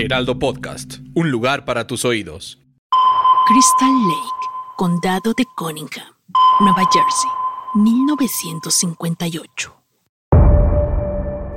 Heraldo 0.00 0.38
Podcast, 0.38 1.00
un 1.14 1.30
lugar 1.30 1.66
para 1.66 1.86
tus 1.86 2.06
oídos. 2.06 2.58
Crystal 3.46 3.92
Lake, 4.08 4.46
Condado 4.78 5.34
de 5.36 5.44
Cunningham, 5.58 6.14
Nueva 6.58 6.88
Jersey, 6.90 7.28
1958. 7.74 9.76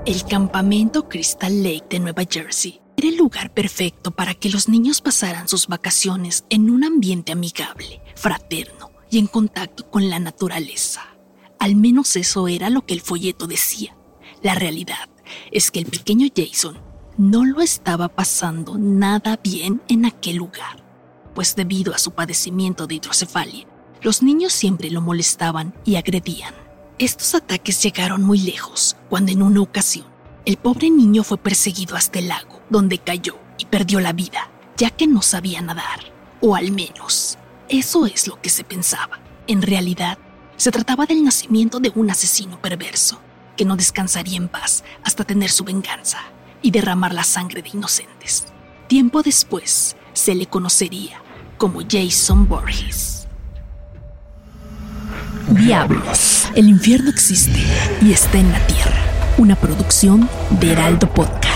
El 0.05 0.25
campamento 0.25 1.07
Crystal 1.07 1.63
Lake 1.63 1.85
de 1.89 2.01
Nueva 2.01 2.23
Jersey 2.29 2.81
era 2.97 3.07
el 3.07 3.15
lugar 3.15 3.53
perfecto 3.53 4.11
para 4.11 4.33
que 4.33 4.49
los 4.49 4.67
niños 4.67 4.99
pasaran 4.99 5.47
sus 5.47 5.67
vacaciones 5.67 6.43
en 6.49 6.69
un 6.69 6.83
ambiente 6.83 7.31
amigable, 7.31 8.01
fraterno 8.15 8.91
y 9.09 9.19
en 9.19 9.27
contacto 9.27 9.89
con 9.89 10.09
la 10.09 10.19
naturaleza. 10.19 11.15
Al 11.59 11.77
menos 11.77 12.17
eso 12.17 12.49
era 12.49 12.69
lo 12.69 12.85
que 12.85 12.93
el 12.93 12.99
folleto 12.99 13.47
decía. 13.47 13.95
La 14.41 14.53
realidad 14.53 15.07
es 15.49 15.71
que 15.71 15.79
el 15.79 15.85
pequeño 15.85 16.27
Jason 16.35 16.91
no 17.17 17.45
lo 17.45 17.61
estaba 17.61 18.07
pasando 18.07 18.77
nada 18.77 19.39
bien 19.41 19.81
en 19.87 20.05
aquel 20.05 20.37
lugar, 20.37 20.83
pues 21.35 21.55
debido 21.55 21.93
a 21.93 21.99
su 21.99 22.11
padecimiento 22.11 22.87
de 22.87 22.95
hidrocefalia, 22.95 23.67
los 24.01 24.23
niños 24.23 24.51
siempre 24.51 24.89
lo 24.89 25.01
molestaban 25.01 25.73
y 25.85 25.95
agredían. 25.95 26.53
Estos 26.97 27.35
ataques 27.35 27.81
llegaron 27.83 28.23
muy 28.23 28.39
lejos, 28.39 28.97
cuando 29.09 29.31
en 29.31 29.41
una 29.41 29.61
ocasión, 29.61 30.07
el 30.45 30.57
pobre 30.57 30.89
niño 30.89 31.23
fue 31.23 31.37
perseguido 31.37 31.95
hasta 31.95 32.19
el 32.19 32.27
lago, 32.29 32.61
donde 32.69 32.97
cayó 32.97 33.37
y 33.57 33.65
perdió 33.65 33.99
la 33.99 34.13
vida, 34.13 34.49
ya 34.77 34.89
que 34.89 35.07
no 35.07 35.21
sabía 35.21 35.61
nadar. 35.61 36.11
O 36.41 36.55
al 36.55 36.71
menos, 36.71 37.37
eso 37.69 38.05
es 38.05 38.27
lo 38.27 38.41
que 38.41 38.49
se 38.49 38.63
pensaba. 38.63 39.19
En 39.47 39.61
realidad, 39.61 40.17
se 40.57 40.71
trataba 40.71 41.05
del 41.05 41.23
nacimiento 41.23 41.79
de 41.79 41.91
un 41.95 42.09
asesino 42.09 42.59
perverso, 42.59 43.19
que 43.55 43.65
no 43.65 43.75
descansaría 43.75 44.37
en 44.37 44.49
paz 44.49 44.83
hasta 45.03 45.23
tener 45.23 45.49
su 45.49 45.63
venganza 45.63 46.19
y 46.63 46.71
derramar 46.71 47.13
la 47.13 47.23
sangre 47.23 47.61
de 47.61 47.69
inocentes. 47.69 48.47
Tiempo 48.87 49.21
después, 49.21 49.95
se 50.13 50.33
le 50.33 50.47
conocería 50.47 51.21
como 51.57 51.81
Jason 51.87 52.47
Borges. 52.47 53.27
Diablos, 55.49 56.49
el 56.55 56.69
infierno 56.69 57.09
existe 57.09 57.63
y 58.01 58.11
está 58.11 58.39
en 58.39 58.51
la 58.51 58.65
tierra. 58.65 58.97
Una 59.37 59.55
producción 59.55 60.27
de 60.59 60.71
Heraldo 60.71 61.07
Podcast. 61.13 61.52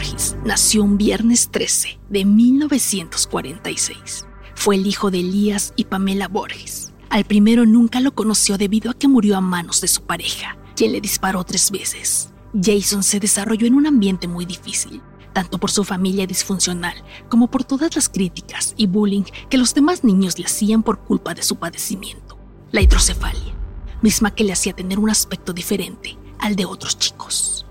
Borges 0.00 0.34
nació 0.46 0.82
un 0.82 0.96
viernes 0.96 1.50
13 1.50 2.00
de 2.08 2.24
1946. 2.24 4.24
Fue 4.54 4.76
el 4.76 4.86
hijo 4.86 5.10
de 5.10 5.20
Elías 5.20 5.74
y 5.76 5.84
Pamela 5.84 6.26
Borges. 6.26 6.94
Al 7.10 7.24
primero 7.24 7.66
nunca 7.66 8.00
lo 8.00 8.14
conoció 8.14 8.56
debido 8.56 8.90
a 8.90 8.94
que 8.94 9.08
murió 9.08 9.36
a 9.36 9.42
manos 9.42 9.82
de 9.82 9.88
su 9.88 10.04
pareja, 10.04 10.56
quien 10.74 10.92
le 10.92 11.02
disparó 11.02 11.44
tres 11.44 11.70
veces. 11.70 12.32
Jason 12.54 13.02
se 13.02 13.20
desarrolló 13.20 13.66
en 13.66 13.74
un 13.74 13.86
ambiente 13.86 14.26
muy 14.26 14.46
difícil, 14.46 15.02
tanto 15.34 15.58
por 15.58 15.70
su 15.70 15.84
familia 15.84 16.26
disfuncional 16.26 16.94
como 17.28 17.50
por 17.50 17.64
todas 17.64 17.94
las 17.94 18.08
críticas 18.08 18.72
y 18.78 18.86
bullying 18.86 19.24
que 19.50 19.58
los 19.58 19.74
demás 19.74 20.02
niños 20.02 20.38
le 20.38 20.46
hacían 20.46 20.82
por 20.82 21.00
culpa 21.00 21.34
de 21.34 21.42
su 21.42 21.56
padecimiento, 21.56 22.38
la 22.72 22.80
hidrocefalia, 22.80 23.54
misma 24.00 24.34
que 24.34 24.44
le 24.44 24.54
hacía 24.54 24.72
tener 24.72 24.98
un 24.98 25.10
aspecto 25.10 25.52
diferente 25.52 26.16
al 26.38 26.56
de 26.56 26.64
otros 26.64 26.98
chicos. 26.98 27.66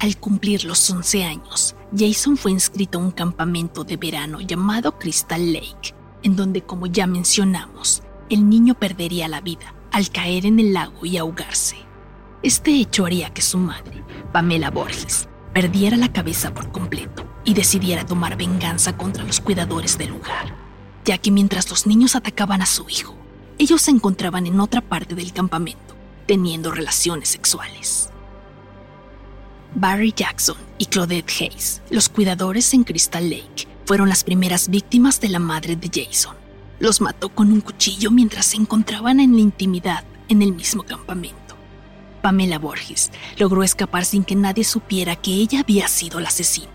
Al 0.00 0.16
cumplir 0.18 0.64
los 0.64 0.90
11 0.90 1.24
años, 1.24 1.76
Jason 1.96 2.36
fue 2.36 2.50
inscrito 2.50 2.98
a 2.98 3.02
un 3.02 3.10
campamento 3.10 3.84
de 3.84 3.96
verano 3.96 4.40
llamado 4.40 4.98
Crystal 4.98 5.52
Lake, 5.52 5.94
en 6.22 6.36
donde, 6.36 6.62
como 6.62 6.86
ya 6.86 7.06
mencionamos, 7.06 8.02
el 8.28 8.48
niño 8.48 8.74
perdería 8.74 9.28
la 9.28 9.40
vida 9.40 9.74
al 9.92 10.10
caer 10.10 10.46
en 10.46 10.58
el 10.58 10.72
lago 10.74 11.06
y 11.06 11.16
ahogarse. 11.16 11.76
Este 12.42 12.72
hecho 12.72 13.06
haría 13.06 13.32
que 13.32 13.42
su 13.42 13.58
madre, 13.58 14.02
Pamela 14.32 14.70
Borges, 14.70 15.28
perdiera 15.54 15.96
la 15.96 16.12
cabeza 16.12 16.52
por 16.52 16.72
completo 16.72 17.24
y 17.44 17.54
decidiera 17.54 18.04
tomar 18.04 18.36
venganza 18.36 18.96
contra 18.96 19.22
los 19.22 19.40
cuidadores 19.40 19.96
del 19.96 20.10
lugar, 20.10 20.56
ya 21.04 21.18
que 21.18 21.30
mientras 21.30 21.70
los 21.70 21.86
niños 21.86 22.16
atacaban 22.16 22.60
a 22.60 22.66
su 22.66 22.88
hijo, 22.90 23.14
ellos 23.58 23.82
se 23.82 23.92
encontraban 23.92 24.46
en 24.46 24.58
otra 24.58 24.80
parte 24.80 25.14
del 25.14 25.32
campamento, 25.32 25.94
teniendo 26.26 26.72
relaciones 26.72 27.28
sexuales. 27.28 28.10
Barry 29.76 30.12
Jackson 30.16 30.56
y 30.78 30.86
Claudette 30.86 31.32
Hayes, 31.40 31.82
los 31.90 32.08
cuidadores 32.08 32.72
en 32.74 32.84
Crystal 32.84 33.28
Lake, 33.28 33.66
fueron 33.86 34.08
las 34.08 34.22
primeras 34.22 34.68
víctimas 34.68 35.20
de 35.20 35.28
la 35.28 35.40
madre 35.40 35.74
de 35.74 35.90
Jason. 35.92 36.36
Los 36.78 37.00
mató 37.00 37.28
con 37.28 37.52
un 37.52 37.60
cuchillo 37.60 38.12
mientras 38.12 38.46
se 38.46 38.56
encontraban 38.56 39.18
en 39.18 39.34
la 39.34 39.40
intimidad 39.40 40.04
en 40.28 40.42
el 40.42 40.52
mismo 40.52 40.84
campamento. 40.84 41.56
Pamela 42.22 42.58
Borges 42.58 43.10
logró 43.36 43.64
escapar 43.64 44.04
sin 44.04 44.24
que 44.24 44.36
nadie 44.36 44.62
supiera 44.62 45.16
que 45.16 45.32
ella 45.32 45.60
había 45.60 45.88
sido 45.88 46.20
la 46.20 46.28
asesina. 46.28 46.68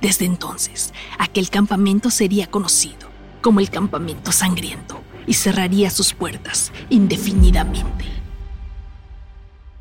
Desde 0.00 0.24
entonces, 0.24 0.92
aquel 1.18 1.50
campamento 1.50 2.10
sería 2.10 2.46
conocido 2.46 3.08
como 3.40 3.60
el 3.60 3.68
Campamento 3.68 4.32
Sangriento 4.32 5.02
y 5.26 5.34
cerraría 5.34 5.90
sus 5.90 6.14
puertas 6.14 6.72
indefinidamente. 6.88 8.06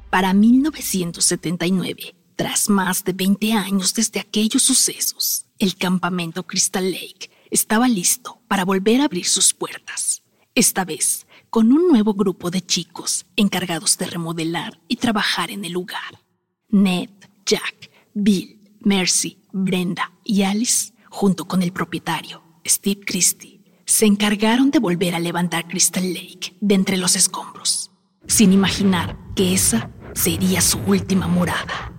Para 0.09 0.33
1979, 0.33 2.13
tras 2.35 2.69
más 2.69 3.03
de 3.03 3.13
20 3.13 3.53
años 3.53 3.93
desde 3.93 4.19
aquellos 4.19 4.63
sucesos, 4.63 5.45
el 5.59 5.75
campamento 5.75 6.43
Crystal 6.45 6.89
Lake 6.91 7.29
estaba 7.51 7.87
listo 7.87 8.39
para 8.47 8.65
volver 8.65 9.01
a 9.01 9.05
abrir 9.05 9.25
sus 9.25 9.53
puertas. 9.53 10.23
Esta 10.55 10.85
vez, 10.85 11.25
con 11.49 11.71
un 11.71 11.87
nuevo 11.87 12.13
grupo 12.13 12.49
de 12.49 12.61
chicos 12.61 13.25
encargados 13.35 13.97
de 13.97 14.07
remodelar 14.07 14.79
y 14.87 14.95
trabajar 14.95 15.51
en 15.51 15.65
el 15.65 15.73
lugar. 15.73 16.23
Ned, 16.69 17.09
Jack, 17.45 17.91
Bill, 18.13 18.59
Mercy, 18.81 19.37
Brenda 19.51 20.11
y 20.23 20.43
Alice, 20.43 20.93
junto 21.09 21.45
con 21.45 21.61
el 21.61 21.71
propietario, 21.71 22.41
Steve 22.65 23.01
Christie, 23.05 23.61
se 23.85 24.05
encargaron 24.05 24.71
de 24.71 24.79
volver 24.79 25.13
a 25.13 25.19
levantar 25.19 25.67
Crystal 25.67 26.13
Lake 26.13 26.55
de 26.59 26.75
entre 26.75 26.97
los 26.97 27.15
escombros, 27.15 27.91
sin 28.25 28.53
imaginar 28.53 29.17
que 29.35 29.53
esa 29.53 29.91
sería 30.13 30.61
su 30.61 30.79
última 30.79 31.27
morada. 31.27 31.92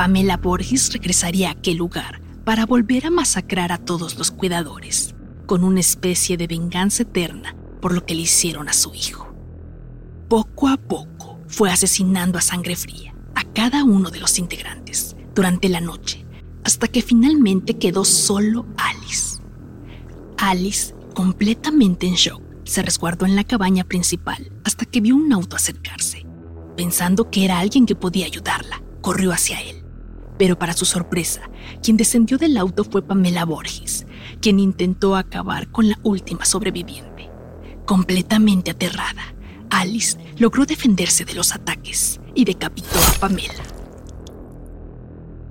Pamela 0.00 0.38
Borges 0.38 0.94
regresaría 0.94 1.48
a 1.48 1.52
aquel 1.52 1.76
lugar 1.76 2.22
para 2.42 2.64
volver 2.64 3.04
a 3.04 3.10
masacrar 3.10 3.70
a 3.70 3.76
todos 3.76 4.16
los 4.16 4.30
cuidadores 4.30 5.14
con 5.44 5.62
una 5.62 5.80
especie 5.80 6.38
de 6.38 6.46
venganza 6.46 7.02
eterna 7.02 7.54
por 7.82 7.92
lo 7.92 8.06
que 8.06 8.14
le 8.14 8.22
hicieron 8.22 8.70
a 8.70 8.72
su 8.72 8.94
hijo. 8.94 9.30
Poco 10.26 10.68
a 10.68 10.78
poco 10.78 11.38
fue 11.48 11.70
asesinando 11.70 12.38
a 12.38 12.40
sangre 12.40 12.76
fría 12.76 13.14
a 13.34 13.44
cada 13.44 13.84
uno 13.84 14.08
de 14.08 14.20
los 14.20 14.38
integrantes 14.38 15.16
durante 15.34 15.68
la 15.68 15.82
noche, 15.82 16.24
hasta 16.64 16.88
que 16.88 17.02
finalmente 17.02 17.76
quedó 17.76 18.06
solo 18.06 18.64
Alice. 18.78 19.42
Alice, 20.38 20.94
completamente 21.12 22.06
en 22.06 22.14
shock, 22.14 22.42
se 22.64 22.80
resguardó 22.80 23.26
en 23.26 23.36
la 23.36 23.44
cabaña 23.44 23.84
principal 23.84 24.50
hasta 24.64 24.86
que 24.86 25.02
vio 25.02 25.14
un 25.14 25.30
auto 25.30 25.56
acercarse. 25.56 26.24
Pensando 26.74 27.28
que 27.28 27.44
era 27.44 27.58
alguien 27.58 27.84
que 27.84 27.96
podía 27.96 28.24
ayudarla, 28.24 28.82
corrió 29.02 29.32
hacia 29.32 29.60
él. 29.60 29.79
Pero 30.40 30.58
para 30.58 30.72
su 30.72 30.86
sorpresa, 30.86 31.42
quien 31.82 31.98
descendió 31.98 32.38
del 32.38 32.56
auto 32.56 32.82
fue 32.82 33.02
Pamela 33.02 33.44
Borges, 33.44 34.06
quien 34.40 34.58
intentó 34.58 35.14
acabar 35.14 35.70
con 35.70 35.90
la 35.90 35.98
última 36.02 36.46
sobreviviente. 36.46 37.28
Completamente 37.84 38.70
aterrada, 38.70 39.34
Alice 39.68 40.16
logró 40.38 40.64
defenderse 40.64 41.26
de 41.26 41.34
los 41.34 41.54
ataques 41.54 42.22
y 42.34 42.46
decapitó 42.46 42.98
a 42.98 43.20
Pamela. 43.20 43.62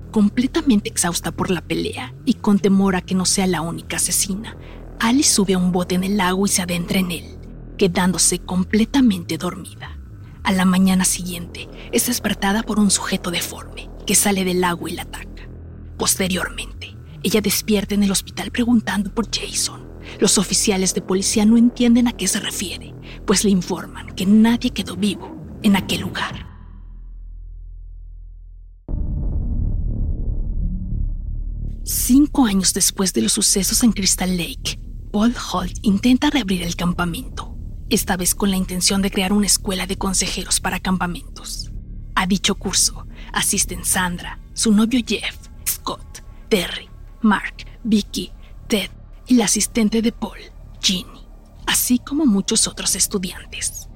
Completamente 0.09 0.89
exhausta 0.89 1.31
por 1.31 1.51
la 1.51 1.61
pelea 1.61 2.15
y 2.25 2.33
con 2.33 2.57
temor 2.57 2.95
a 2.95 3.01
que 3.01 3.13
no 3.13 3.27
sea 3.27 3.45
la 3.45 3.61
única 3.61 3.97
asesina, 3.97 4.57
Alice 4.99 5.31
sube 5.31 5.53
a 5.53 5.59
un 5.59 5.71
bote 5.71 5.93
en 5.93 6.03
el 6.03 6.17
lago 6.17 6.47
y 6.47 6.49
se 6.49 6.63
adentra 6.63 6.97
en 6.97 7.11
él, 7.11 7.37
quedándose 7.77 8.39
completamente 8.39 9.37
dormida. 9.37 9.99
A 10.41 10.51
la 10.51 10.65
mañana 10.65 11.05
siguiente 11.05 11.69
es 11.91 12.07
despertada 12.07 12.63
por 12.63 12.79
un 12.79 12.89
sujeto 12.89 13.29
deforme 13.29 13.87
sale 14.15 14.43
del 14.43 14.61
lago 14.61 14.87
y 14.87 14.93
la 14.93 15.03
ataca. 15.03 15.49
Posteriormente, 15.97 16.95
ella 17.23 17.41
despierta 17.41 17.95
en 17.95 18.03
el 18.03 18.11
hospital 18.11 18.51
preguntando 18.51 19.13
por 19.13 19.27
Jason. 19.29 19.87
Los 20.19 20.37
oficiales 20.37 20.93
de 20.93 21.01
policía 21.01 21.45
no 21.45 21.57
entienden 21.57 22.07
a 22.07 22.13
qué 22.13 22.27
se 22.27 22.39
refiere, 22.39 22.93
pues 23.25 23.43
le 23.43 23.51
informan 23.51 24.15
que 24.15 24.25
nadie 24.25 24.71
quedó 24.71 24.95
vivo 24.95 25.35
en 25.61 25.75
aquel 25.75 26.01
lugar. 26.01 26.47
Cinco 31.83 32.45
años 32.45 32.73
después 32.73 33.13
de 33.13 33.21
los 33.23 33.33
sucesos 33.33 33.83
en 33.83 33.91
Crystal 33.91 34.37
Lake, 34.37 34.79
Paul 35.11 35.35
Holt 35.51 35.77
intenta 35.81 36.29
reabrir 36.29 36.61
el 36.61 36.75
campamento, 36.75 37.57
esta 37.89 38.15
vez 38.15 38.35
con 38.35 38.51
la 38.51 38.57
intención 38.57 39.01
de 39.01 39.11
crear 39.11 39.33
una 39.33 39.47
escuela 39.47 39.87
de 39.87 39.97
consejeros 39.97 40.59
para 40.59 40.79
campamentos. 40.79 41.71
A 42.15 42.27
dicho 42.27 42.55
curso 42.55 43.07
asisten 43.33 43.85
Sandra, 43.85 44.39
su 44.53 44.71
novio 44.71 45.01
Jeff, 45.05 45.35
Scott, 45.67 46.23
Terry, 46.49 46.89
Mark, 47.21 47.65
Vicky, 47.83 48.31
Ted 48.67 48.89
y 49.27 49.35
la 49.35 49.45
asistente 49.45 50.01
de 50.01 50.11
Paul, 50.11 50.39
Ginny, 50.81 51.27
así 51.67 51.99
como 51.99 52.25
muchos 52.25 52.67
otros 52.67 52.95
estudiantes. 52.95 53.87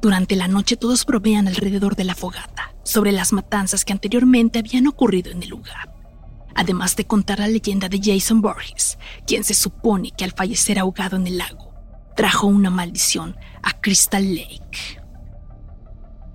Durante 0.00 0.36
la 0.36 0.48
noche 0.48 0.76
todos 0.76 1.04
provean 1.04 1.48
alrededor 1.48 1.96
de 1.96 2.04
la 2.04 2.14
fogata 2.14 2.74
sobre 2.84 3.12
las 3.12 3.32
matanzas 3.32 3.84
que 3.84 3.92
anteriormente 3.92 4.58
habían 4.58 4.86
ocurrido 4.86 5.30
en 5.30 5.42
el 5.42 5.48
lugar. 5.48 5.94
Además 6.54 6.96
de 6.96 7.06
contar 7.06 7.38
la 7.38 7.48
leyenda 7.48 7.88
de 7.88 8.00
Jason 8.02 8.42
Borges, 8.42 8.98
quien 9.26 9.44
se 9.44 9.54
supone 9.54 10.10
que 10.10 10.24
al 10.24 10.32
fallecer 10.32 10.78
ahogado 10.78 11.16
en 11.16 11.26
el 11.26 11.38
lago, 11.38 11.72
trajo 12.14 12.46
una 12.46 12.70
maldición 12.70 13.36
a 13.62 13.80
Crystal 13.80 14.34
Lake. 14.34 15.00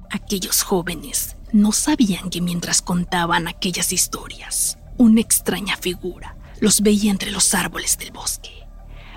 Aquellos 0.10 0.64
jóvenes 0.64 1.37
no 1.52 1.72
sabían 1.72 2.30
que 2.30 2.42
mientras 2.42 2.82
contaban 2.82 3.48
aquellas 3.48 3.94
historias, 3.94 4.78
una 4.98 5.22
extraña 5.22 5.78
figura 5.78 6.36
los 6.60 6.82
veía 6.82 7.12
entre 7.12 7.32
los 7.32 7.54
árboles 7.54 7.98
del 7.98 8.12
bosque, 8.12 8.68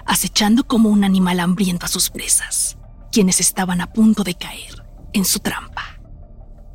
acechando 0.07 0.65
como 0.65 0.89
un 0.89 1.05
animal 1.05 1.41
hambriento 1.41 1.87
a 1.87 1.89
sus 1.89 2.11
presas 2.11 2.77
quienes 3.11 3.41
estaban 3.41 3.81
a 3.81 3.93
punto 3.93 4.23
de 4.23 4.35
caer 4.35 4.85
en 5.13 5.25
su 5.25 5.41
trampa. 5.41 6.01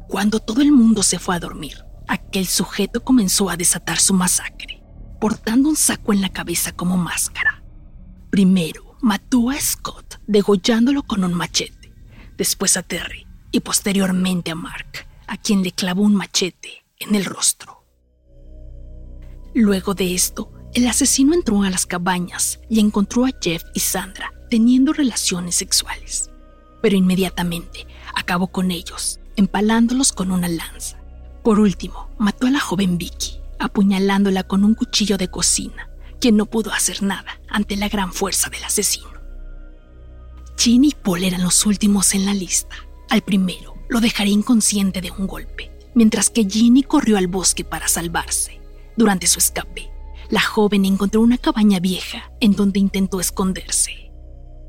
Cuando 0.08 0.40
todo 0.40 0.62
el 0.62 0.72
mundo 0.72 1.02
se 1.02 1.20
fue 1.20 1.36
a 1.36 1.40
dormir, 1.40 1.84
aquel 2.08 2.46
sujeto 2.48 3.04
comenzó 3.04 3.50
a 3.50 3.58
desatar 3.58 4.00
su 4.00 4.14
masacre, 4.14 4.84
portando 5.20 5.70
un 5.70 5.76
saco 5.76 6.14
en 6.14 6.22
la 6.22 6.30
cabeza 6.30 6.72
como 6.74 6.98
máscara. 6.98 7.64
Primero 8.30 8.98
mató 9.02 9.50
a 9.50 9.60
Scott 9.60 10.20
degollándolo 10.28 11.04
con 11.04 11.24
un 11.24 11.34
machete, 11.34 11.94
después 12.38 12.76
a 12.78 12.84
Terry 12.84 13.26
y 13.52 13.62
posteriormente 13.62 14.52
a 14.52 14.56
Mark, 14.56 15.08
a 15.28 15.38
quien 15.38 15.64
le 15.64 15.72
clavó 15.72 16.02
un 16.04 16.16
machete 16.16 16.86
en 17.00 17.16
el 17.16 17.26
rostro. 17.26 17.84
Luego 19.54 19.94
de 19.94 20.14
esto, 20.14 20.52
el 20.74 20.88
asesino 20.88 21.34
entró 21.34 21.64
a 21.64 21.70
las 21.70 21.86
cabañas 21.86 22.60
y 22.70 22.80
encontró 22.80 23.26
a 23.26 23.32
Jeff 23.42 23.64
y 23.74 23.80
Sandra 23.80 24.34
teniendo 24.50 24.94
relaciones 24.94 25.56
sexuales, 25.56 26.30
pero 26.82 26.96
inmediatamente 26.96 27.88
acabó 28.14 28.48
con 28.48 28.72
ellos, 28.72 29.20
empalándolos 29.36 30.12
con 30.12 30.32
una 30.32 30.50
lanza. 30.50 30.98
Por 31.44 31.60
último, 31.60 32.10
mató 32.18 32.48
a 32.48 32.52
la 32.52 32.60
joven 32.60 32.98
Vicky, 32.98 33.40
apuñalándola 33.60 34.44
con 34.44 34.64
un 34.64 34.76
cuchillo 34.76 35.18
de 35.18 35.30
cocina, 35.30 35.90
quien 36.20 36.38
no 36.38 36.46
pudo 36.46 36.72
hacer 36.72 37.04
nada 37.04 37.40
ante 37.48 37.78
la 37.78 37.88
gran 37.88 38.12
fuerza 38.12 38.50
del 38.50 38.64
asesino. 38.64 39.16
Ginny 40.58 40.90
y 40.90 40.96
Paul 40.96 41.24
eran 41.24 41.44
los 41.44 41.66
últimos 41.66 42.14
en 42.14 42.26
la 42.26 42.34
lista. 42.34 42.76
Al 43.10 43.22
primero 43.22 43.75
lo 43.88 44.02
dejaría 44.02 44.34
inconsciente 44.34 45.02
de 45.02 45.12
un 45.12 45.28
golpe, 45.28 45.72
mientras 45.94 46.30
que 46.30 46.46
Ginny 46.46 46.84
corrió 46.84 47.18
al 47.18 47.28
bosque 47.28 47.64
para 47.64 47.88
salvarse. 47.88 48.60
Durante 48.98 49.28
su 49.28 49.40
escape, 49.40 49.90
la 50.30 50.42
joven 50.42 50.86
encontró 50.86 51.22
una 51.22 51.38
cabaña 51.38 51.80
vieja 51.80 52.32
en 52.40 52.54
donde 52.54 52.80
intentó 52.80 53.20
esconderse. 53.20 54.12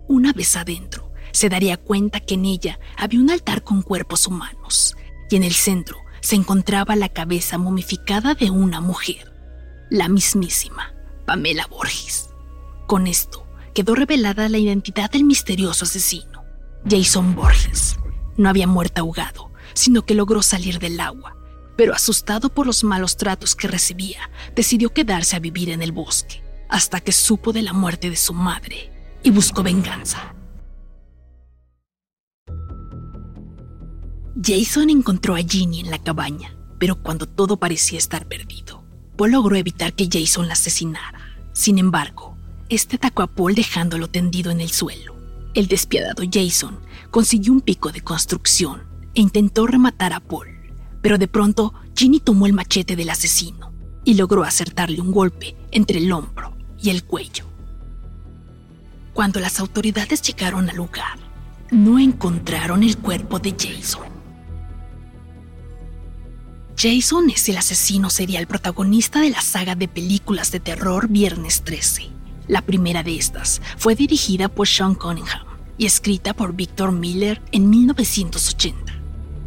Una 0.08 0.32
vez 0.32 0.56
adentro, 0.56 1.12
se 1.32 1.48
daría 1.48 1.76
cuenta 1.76 2.20
que 2.20 2.34
en 2.34 2.44
ella 2.44 2.78
había 2.96 3.20
un 3.20 3.30
altar 3.30 3.62
con 3.62 3.82
cuerpos 3.82 4.26
humanos, 4.26 4.96
y 5.30 5.36
en 5.36 5.42
el 5.42 5.52
centro 5.52 5.98
se 6.20 6.36
encontraba 6.36 6.96
la 6.96 7.08
cabeza 7.08 7.58
momificada 7.58 8.34
de 8.34 8.50
una 8.50 8.80
mujer, 8.80 9.32
la 9.90 10.08
mismísima 10.08 10.94
Pamela 11.26 11.66
Borges. 11.66 12.30
Con 12.86 13.06
esto 13.06 13.46
quedó 13.74 13.94
revelada 13.94 14.48
la 14.48 14.58
identidad 14.58 15.10
del 15.10 15.24
misterioso 15.24 15.84
asesino, 15.84 16.44
Jason 16.88 17.34
Borges. 17.34 17.96
No 18.36 18.48
había 18.48 18.66
muerto 18.66 19.00
ahogado, 19.00 19.50
sino 19.74 20.02
que 20.02 20.14
logró 20.14 20.42
salir 20.42 20.78
del 20.78 21.00
agua, 21.00 21.36
pero 21.76 21.94
asustado 21.94 22.48
por 22.48 22.66
los 22.66 22.84
malos 22.84 23.16
tratos 23.16 23.54
que 23.54 23.68
recibía, 23.68 24.30
decidió 24.54 24.92
quedarse 24.92 25.36
a 25.36 25.40
vivir 25.40 25.70
en 25.70 25.82
el 25.82 25.92
bosque, 25.92 26.42
hasta 26.68 27.00
que 27.00 27.12
supo 27.12 27.52
de 27.52 27.62
la 27.62 27.72
muerte 27.72 28.10
de 28.10 28.16
su 28.16 28.32
madre 28.32 28.90
y 29.22 29.30
buscó 29.30 29.62
venganza. 29.62 30.34
Jason 34.42 34.90
encontró 34.90 35.34
a 35.34 35.38
Ginny 35.38 35.80
en 35.80 35.90
la 35.90 35.98
cabaña, 35.98 36.54
pero 36.78 36.96
cuando 37.02 37.26
todo 37.26 37.56
parecía 37.56 37.98
estar 37.98 38.26
perdido, 38.26 38.84
Paul 39.16 39.32
logró 39.32 39.56
evitar 39.56 39.94
que 39.94 40.08
Jason 40.12 40.46
la 40.46 40.52
asesinara. 40.52 41.20
Sin 41.52 41.78
embargo, 41.78 42.36
este 42.68 42.96
atacó 42.96 43.22
a 43.22 43.28
Paul 43.28 43.54
dejándolo 43.54 44.08
tendido 44.08 44.50
en 44.50 44.60
el 44.60 44.70
suelo. 44.70 45.16
El 45.54 45.68
despiadado 45.68 46.22
Jason 46.30 46.78
consiguió 47.16 47.50
un 47.50 47.62
pico 47.62 47.92
de 47.92 48.02
construcción 48.02 48.82
e 49.14 49.22
intentó 49.22 49.66
rematar 49.66 50.12
a 50.12 50.20
Paul, 50.20 50.48
pero 51.00 51.16
de 51.16 51.26
pronto 51.26 51.72
Ginny 51.96 52.20
tomó 52.20 52.44
el 52.44 52.52
machete 52.52 52.94
del 52.94 53.08
asesino 53.08 53.72
y 54.04 54.16
logró 54.16 54.44
acertarle 54.44 55.00
un 55.00 55.12
golpe 55.12 55.56
entre 55.70 55.96
el 55.96 56.12
hombro 56.12 56.54
y 56.78 56.90
el 56.90 57.04
cuello. 57.04 57.46
Cuando 59.14 59.40
las 59.40 59.60
autoridades 59.60 60.20
llegaron 60.20 60.68
al 60.68 60.76
lugar, 60.76 61.18
no 61.70 61.98
encontraron 61.98 62.82
el 62.82 62.98
cuerpo 62.98 63.38
de 63.38 63.52
Jason. 63.58 64.04
Jason 66.76 67.30
es 67.30 67.48
el 67.48 67.56
asesino 67.56 68.10
serial 68.10 68.46
protagonista 68.46 69.20
de 69.22 69.30
la 69.30 69.40
saga 69.40 69.74
de 69.74 69.88
películas 69.88 70.52
de 70.52 70.60
terror 70.60 71.08
Viernes 71.08 71.62
13. 71.62 72.10
La 72.46 72.60
primera 72.60 73.02
de 73.02 73.16
estas 73.16 73.62
fue 73.78 73.94
dirigida 73.94 74.50
por 74.50 74.68
Sean 74.68 74.94
Cunningham 74.94 75.45
y 75.78 75.86
escrita 75.86 76.34
por 76.34 76.54
Victor 76.54 76.92
Miller 76.92 77.42
en 77.52 77.70
1980. 77.70 78.86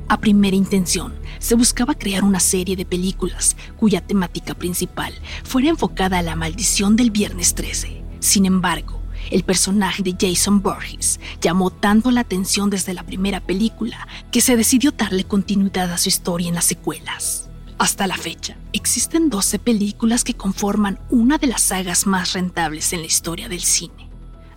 A 0.07 0.19
primera 0.19 0.55
intención, 0.55 1.13
se 1.37 1.55
buscaba 1.55 1.93
crear 1.93 2.23
una 2.23 2.39
serie 2.39 2.75
de 2.75 2.85
películas 2.85 3.55
cuya 3.77 4.01
temática 4.01 4.55
principal 4.55 5.13
fuera 5.43 5.69
enfocada 5.69 6.19
a 6.19 6.23
la 6.23 6.35
maldición 6.35 6.95
del 6.95 7.11
Viernes 7.11 7.53
13. 7.53 8.01
Sin 8.19 8.45
embargo, 8.45 8.99
el 9.29 9.43
personaje 9.43 10.01
de 10.01 10.15
Jason 10.19 10.61
Borges 10.61 11.19
llamó 11.41 11.69
tanto 11.69 12.09
la 12.09 12.21
atención 12.21 12.71
desde 12.71 12.95
la 12.95 13.03
primera 13.03 13.39
película 13.39 14.07
que 14.31 14.41
se 14.41 14.55
decidió 14.55 14.91
darle 14.91 15.25
continuidad 15.25 15.91
a 15.91 15.97
su 15.99 16.09
historia 16.09 16.49
en 16.49 16.55
las 16.55 16.65
secuelas. 16.65 17.49
Hasta 17.77 18.07
la 18.07 18.17
fecha, 18.17 18.57
existen 18.73 19.29
12 19.29 19.59
películas 19.59 20.23
que 20.23 20.33
conforman 20.33 20.99
una 21.09 21.37
de 21.37 21.47
las 21.47 21.61
sagas 21.61 22.07
más 22.07 22.33
rentables 22.33 22.91
en 22.93 23.01
la 23.01 23.05
historia 23.05 23.47
del 23.47 23.61
cine, 23.61 24.09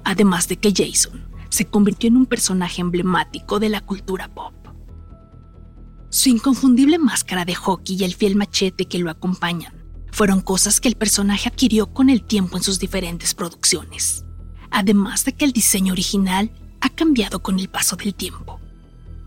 además 0.02 0.48
de 0.48 0.56
que 0.56 0.72
Jason 0.74 1.31
se 1.52 1.66
convirtió 1.66 2.08
en 2.08 2.16
un 2.16 2.26
personaje 2.26 2.80
emblemático 2.80 3.60
de 3.60 3.68
la 3.68 3.80
cultura 3.80 4.28
pop. 4.28 4.54
Su 6.10 6.28
inconfundible 6.28 6.98
máscara 6.98 7.44
de 7.44 7.54
hockey 7.54 7.96
y 7.96 8.04
el 8.04 8.14
fiel 8.14 8.36
machete 8.36 8.86
que 8.86 8.98
lo 8.98 9.10
acompañan 9.10 9.74
fueron 10.10 10.40
cosas 10.40 10.80
que 10.80 10.88
el 10.88 10.96
personaje 10.96 11.48
adquirió 11.48 11.92
con 11.92 12.10
el 12.10 12.22
tiempo 12.22 12.56
en 12.56 12.62
sus 12.62 12.78
diferentes 12.78 13.34
producciones 13.34 14.24
además 14.72 15.24
de 15.24 15.34
que 15.34 15.44
el 15.44 15.52
diseño 15.52 15.92
original 15.92 16.50
ha 16.80 16.88
cambiado 16.88 17.42
con 17.42 17.60
el 17.60 17.68
paso 17.68 17.94
del 17.94 18.14
tiempo. 18.14 18.58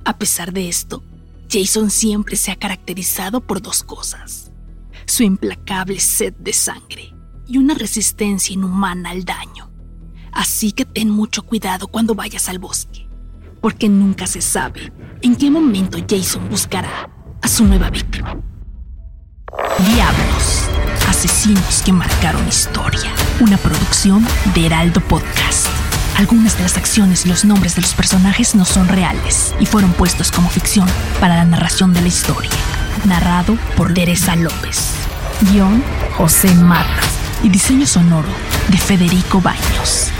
A 0.03 0.17
pesar 0.17 0.51
de 0.51 0.67
esto, 0.67 1.03
Jason 1.49 1.89
siempre 1.89 2.35
se 2.35 2.51
ha 2.51 2.55
caracterizado 2.55 3.39
por 3.39 3.61
dos 3.61 3.83
cosas. 3.83 4.51
Su 5.05 5.23
implacable 5.23 5.99
sed 5.99 6.33
de 6.33 6.51
sangre 6.51 7.13
y 7.47 7.59
una 7.59 7.75
resistencia 7.75 8.53
inhumana 8.53 9.11
al 9.11 9.23
daño. 9.23 9.54
Así 10.35 10.73
que 10.73 10.83
ten 10.83 11.09
mucho 11.09 11.43
cuidado 11.43 11.87
cuando 11.87 12.13
vayas 12.13 12.49
al 12.49 12.59
bosque, 12.59 13.07
porque 13.61 13.87
nunca 13.87 14.27
se 14.27 14.41
sabe 14.41 14.91
en 15.21 15.35
qué 15.37 15.49
momento 15.49 15.97
Jason 16.07 16.49
buscará 16.49 17.09
a 17.41 17.47
su 17.47 17.63
nueva 17.63 17.89
víctima. 17.89 18.37
Diablos, 19.79 20.69
asesinos 21.07 21.81
que 21.83 21.93
marcaron 21.93 22.45
historia. 22.49 23.09
Una 23.39 23.57
producción 23.57 24.27
de 24.53 24.65
Heraldo 24.65 24.99
Podcast. 24.99 25.67
Algunas 26.17 26.57
de 26.57 26.63
las 26.63 26.75
acciones 26.75 27.25
y 27.25 27.29
los 27.29 27.45
nombres 27.45 27.75
de 27.75 27.81
los 27.81 27.93
personajes 27.93 28.55
no 28.55 28.65
son 28.65 28.89
reales 28.89 29.55
y 29.61 29.65
fueron 29.65 29.93
puestos 29.93 30.31
como 30.31 30.49
ficción 30.49 30.87
para 31.21 31.37
la 31.37 31.45
narración 31.45 31.93
de 31.93 32.01
la 32.01 32.09
historia. 32.09 32.51
Narrado 33.05 33.57
por 33.77 33.93
Teresa 33.93 34.35
López. 34.35 34.95
Guión 35.51 35.81
José 36.17 36.53
Matas. 36.55 37.07
Y 37.41 37.49
diseño 37.49 37.85
sonoro 37.85 38.29
de 38.69 38.77
Federico 38.77 39.39
Baños. 39.39 40.11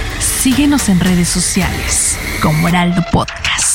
Síguenos 0.46 0.90
en 0.90 1.00
redes 1.00 1.28
sociales 1.28 2.20
como 2.40 2.68
Heraldo 2.68 3.04
Podcast. 3.12 3.75